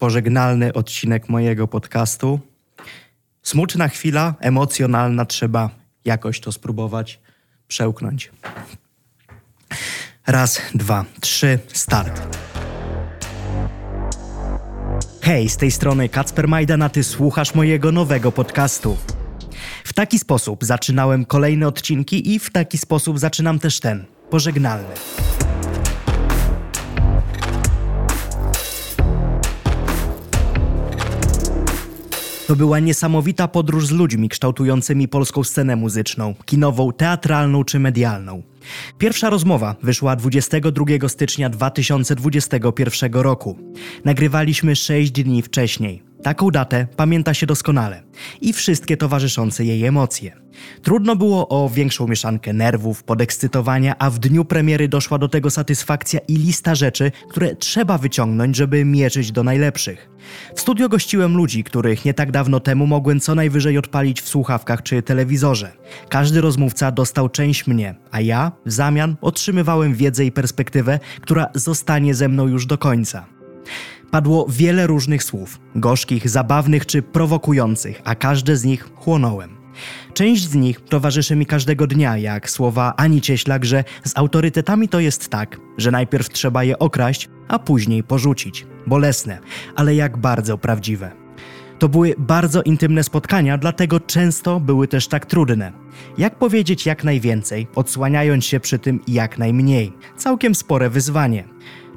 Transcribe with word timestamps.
pożegnalny 0.00 0.72
odcinek 0.72 1.28
mojego 1.28 1.68
podcastu. 1.68 2.40
Smutna 3.42 3.88
chwila, 3.88 4.34
emocjonalna, 4.40 5.24
trzeba 5.24 5.70
jakoś 6.04 6.40
to 6.40 6.52
spróbować 6.52 7.20
przełknąć. 7.68 8.30
Raz, 10.26 10.62
dwa, 10.74 11.04
trzy, 11.20 11.58
start. 11.72 12.36
Hej, 15.22 15.48
z 15.48 15.56
tej 15.56 15.70
strony 15.70 16.08
Kacper 16.08 16.48
Majdan, 16.48 16.82
a 16.82 16.88
ty 16.88 17.04
słuchasz 17.04 17.54
mojego 17.54 17.92
nowego 17.92 18.32
podcastu. 18.32 18.96
W 19.84 19.92
taki 19.92 20.18
sposób 20.18 20.64
zaczynałem 20.64 21.24
kolejne 21.24 21.68
odcinki 21.68 22.34
i 22.34 22.38
w 22.38 22.50
taki 22.50 22.78
sposób 22.78 23.18
zaczynam 23.18 23.58
też 23.58 23.80
ten, 23.80 24.04
pożegnalny. 24.30 24.94
To 32.50 32.56
była 32.56 32.78
niesamowita 32.78 33.48
podróż 33.48 33.86
z 33.86 33.90
ludźmi 33.90 34.28
kształtującymi 34.28 35.08
polską 35.08 35.44
scenę 35.44 35.76
muzyczną, 35.76 36.34
kinową, 36.44 36.92
teatralną 36.92 37.64
czy 37.64 37.78
medialną. 37.78 38.42
Pierwsza 38.98 39.30
rozmowa 39.30 39.76
wyszła 39.82 40.16
22 40.16 41.08
stycznia 41.08 41.50
2021 41.50 43.12
roku. 43.12 43.58
Nagrywaliśmy 44.04 44.76
6 44.76 45.12
dni 45.12 45.42
wcześniej. 45.42 46.09
Taką 46.22 46.50
datę 46.50 46.86
pamięta 46.96 47.34
się 47.34 47.46
doskonale 47.46 48.02
i 48.40 48.52
wszystkie 48.52 48.96
towarzyszące 48.96 49.64
jej 49.64 49.84
emocje. 49.84 50.36
Trudno 50.82 51.16
było 51.16 51.48
o 51.48 51.68
większą 51.68 52.08
mieszankę 52.08 52.52
nerwów, 52.52 53.02
podekscytowania, 53.02 53.98
a 53.98 54.10
w 54.10 54.18
dniu 54.18 54.44
premiery 54.44 54.88
doszła 54.88 55.18
do 55.18 55.28
tego 55.28 55.50
satysfakcja 55.50 56.20
i 56.28 56.36
lista 56.36 56.74
rzeczy, 56.74 57.12
które 57.30 57.56
trzeba 57.56 57.98
wyciągnąć, 57.98 58.56
żeby 58.56 58.84
mierzyć 58.84 59.32
do 59.32 59.42
najlepszych. 59.42 60.10
W 60.56 60.60
studio 60.60 60.88
gościłem 60.88 61.36
ludzi, 61.36 61.64
których 61.64 62.04
nie 62.04 62.14
tak 62.14 62.30
dawno 62.30 62.60
temu 62.60 62.86
mogłem 62.86 63.20
co 63.20 63.34
najwyżej 63.34 63.78
odpalić 63.78 64.20
w 64.20 64.28
słuchawkach 64.28 64.82
czy 64.82 65.02
telewizorze. 65.02 65.72
Każdy 66.08 66.40
rozmówca 66.40 66.92
dostał 66.92 67.28
część 67.28 67.66
mnie, 67.66 67.94
a 68.10 68.20
ja 68.20 68.52
w 68.66 68.72
zamian 68.72 69.16
otrzymywałem 69.20 69.94
wiedzę 69.94 70.24
i 70.24 70.32
perspektywę, 70.32 71.00
która 71.20 71.46
zostanie 71.54 72.14
ze 72.14 72.28
mną 72.28 72.46
już 72.46 72.66
do 72.66 72.78
końca. 72.78 73.26
Padło 74.10 74.46
wiele 74.48 74.86
różnych 74.86 75.24
słów, 75.24 75.58
gorzkich, 75.74 76.28
zabawnych 76.28 76.86
czy 76.86 77.02
prowokujących, 77.02 78.00
a 78.04 78.14
każde 78.14 78.56
z 78.56 78.64
nich 78.64 78.88
chłonąłem. 78.94 79.56
Część 80.14 80.48
z 80.48 80.54
nich 80.54 80.80
towarzyszy 80.80 81.36
mi 81.36 81.46
każdego 81.46 81.86
dnia, 81.86 82.16
jak 82.16 82.50
słowa 82.50 82.94
Ani 82.96 83.20
Cieślak, 83.20 83.64
że 83.64 83.84
z 84.04 84.18
autorytetami 84.18 84.88
to 84.88 85.00
jest 85.00 85.28
tak, 85.28 85.60
że 85.78 85.90
najpierw 85.90 86.28
trzeba 86.28 86.64
je 86.64 86.78
okraść, 86.78 87.28
a 87.48 87.58
później 87.58 88.02
porzucić. 88.02 88.66
Bolesne, 88.86 89.38
ale 89.76 89.94
jak 89.94 90.16
bardzo 90.16 90.58
prawdziwe. 90.58 91.10
To 91.78 91.88
były 91.88 92.14
bardzo 92.18 92.62
intymne 92.62 93.04
spotkania, 93.04 93.58
dlatego 93.58 94.00
często 94.00 94.60
były 94.60 94.88
też 94.88 95.08
tak 95.08 95.26
trudne. 95.26 95.72
Jak 96.18 96.38
powiedzieć 96.38 96.86
jak 96.86 97.04
najwięcej, 97.04 97.66
odsłaniając 97.74 98.44
się 98.44 98.60
przy 98.60 98.78
tym 98.78 99.00
jak 99.08 99.38
najmniej? 99.38 99.92
Całkiem 100.16 100.54
spore 100.54 100.90
wyzwanie. 100.90 101.44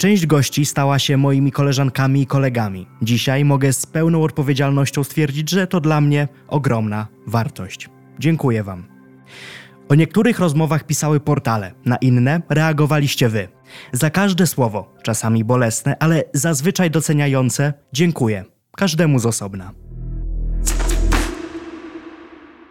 Część 0.00 0.26
gości 0.26 0.66
stała 0.66 0.98
się 0.98 1.16
moimi 1.16 1.52
koleżankami 1.52 2.22
i 2.22 2.26
kolegami. 2.26 2.86
Dzisiaj 3.02 3.44
mogę 3.44 3.72
z 3.72 3.86
pełną 3.86 4.22
odpowiedzialnością 4.22 5.04
stwierdzić, 5.04 5.50
że 5.50 5.66
to 5.66 5.80
dla 5.80 6.00
mnie 6.00 6.28
ogromna 6.48 7.06
wartość. 7.26 7.88
Dziękuję 8.18 8.62
Wam. 8.62 8.86
O 9.88 9.94
niektórych 9.94 10.38
rozmowach 10.38 10.86
pisały 10.86 11.20
portale, 11.20 11.72
na 11.84 11.96
inne 11.96 12.42
reagowaliście 12.48 13.28
Wy. 13.28 13.48
Za 13.92 14.10
każde 14.10 14.46
słowo, 14.46 14.94
czasami 15.02 15.44
bolesne, 15.44 15.96
ale 15.98 16.24
zazwyczaj 16.34 16.90
doceniające, 16.90 17.72
dziękuję. 17.92 18.44
Każdemu 18.76 19.18
z 19.18 19.26
osobna. 19.26 19.72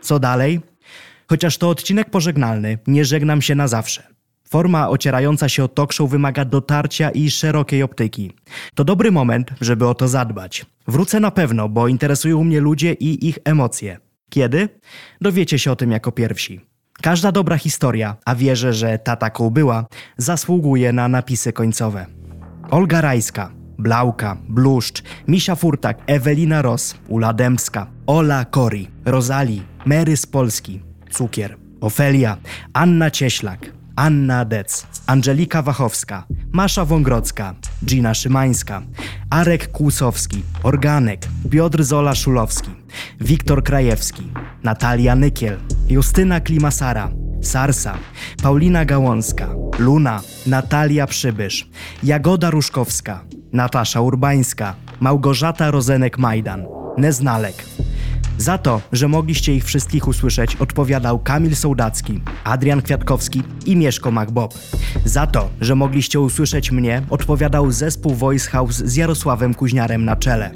Co 0.00 0.18
dalej? 0.18 0.60
Chociaż 1.28 1.58
to 1.58 1.68
odcinek 1.68 2.10
pożegnalny, 2.10 2.78
nie 2.86 3.04
żegnam 3.04 3.42
się 3.42 3.54
na 3.54 3.68
zawsze. 3.68 4.19
Forma 4.52 4.88
ocierająca 4.88 5.48
się 5.48 5.64
o 5.64 5.68
talk 5.68 5.92
show 5.92 6.10
wymaga 6.10 6.44
dotarcia 6.44 7.10
i 7.10 7.30
szerokiej 7.30 7.82
optyki. 7.82 8.32
To 8.74 8.84
dobry 8.84 9.12
moment, 9.12 9.50
żeby 9.60 9.88
o 9.88 9.94
to 9.94 10.08
zadbać. 10.08 10.66
Wrócę 10.88 11.20
na 11.20 11.30
pewno, 11.30 11.68
bo 11.68 11.88
interesują 11.88 12.44
mnie 12.44 12.60
ludzie 12.60 12.92
i 12.92 13.28
ich 13.28 13.38
emocje. 13.44 13.98
Kiedy? 14.30 14.68
Dowiecie 15.20 15.58
się 15.58 15.72
o 15.72 15.76
tym 15.76 15.92
jako 15.92 16.12
pierwsi. 16.12 16.60
Każda 17.02 17.32
dobra 17.32 17.56
historia, 17.56 18.16
a 18.24 18.34
wierzę, 18.34 18.72
że 18.72 18.98
ta 18.98 19.16
taką 19.16 19.50
była, 19.50 19.86
zasługuje 20.16 20.92
na 20.92 21.08
napisy 21.08 21.52
końcowe. 21.52 22.06
Olga 22.70 23.00
Rajska, 23.00 23.52
Blauka, 23.78 24.36
Bluszcz, 24.48 25.02
Misia 25.28 25.54
Furtak, 25.54 25.98
Ewelina 26.06 26.62
Ros, 26.62 26.94
Ula 27.08 27.32
Dębska, 27.32 27.86
Ola 28.06 28.44
Kori, 28.44 28.88
Rozali, 29.04 29.62
Mary 29.86 30.16
z 30.16 30.26
Polski, 30.26 30.80
Cukier, 31.10 31.56
Ofelia, 31.80 32.36
Anna 32.72 33.10
Cieślak, 33.10 33.79
Anna 33.96 34.44
Dec, 34.44 34.86
Angelika 35.06 35.62
Wachowska, 35.62 36.24
Masza 36.52 36.84
Wągrodzka, 36.84 37.54
Gina 37.84 38.14
Szymańska, 38.14 38.82
Arek 39.30 39.72
Kłusowski, 39.72 40.42
Organek, 40.62 41.28
Piotr 41.50 41.82
Zola 41.82 42.14
Szulowski, 42.14 42.70
Wiktor 43.20 43.62
Krajewski, 43.64 44.22
Natalia 44.62 45.14
Nykiel, 45.14 45.56
Justyna 45.88 46.40
Klimasara, 46.40 47.10
Sarsa, 47.42 47.94
Paulina 48.42 48.84
Gałązka, 48.84 49.48
Luna, 49.78 50.20
Natalia 50.46 51.06
Przybysz, 51.06 51.68
Jagoda 52.02 52.50
Ruszkowska, 52.50 53.24
Natasza 53.52 54.00
Urbańska, 54.00 54.74
Małgorzata 55.00 55.70
Rozenek-Majdan, 55.70 56.66
Neznalek, 56.96 57.64
za 58.40 58.58
to, 58.58 58.80
że 58.92 59.08
mogliście 59.08 59.54
ich 59.54 59.64
wszystkich 59.64 60.08
usłyszeć, 60.08 60.56
odpowiadał 60.56 61.18
Kamil 61.18 61.56
Sołdacki, 61.56 62.20
Adrian 62.44 62.82
Kwiatkowski 62.82 63.42
i 63.66 63.76
Mieszko 63.76 64.10
MacBob. 64.10 64.54
Za 65.04 65.26
to, 65.26 65.50
że 65.60 65.74
mogliście 65.74 66.20
usłyszeć 66.20 66.70
mnie, 66.70 67.02
odpowiadał 67.10 67.70
zespół 67.70 68.14
Voice 68.14 68.50
House 68.50 68.76
z 68.76 68.96
Jarosławem 68.96 69.54
Kuźniarem 69.54 70.04
na 70.04 70.16
czele. 70.16 70.50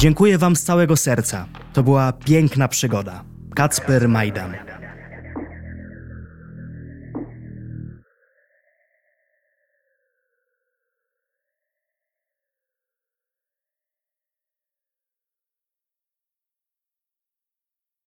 Dziękuję 0.00 0.38
Wam 0.38 0.56
z 0.56 0.62
całego 0.62 0.96
serca. 0.96 1.46
To 1.72 1.82
była 1.82 2.12
piękna 2.12 2.68
przygoda. 2.68 3.24
Kacper 3.54 4.08
Majdan. 4.08 4.75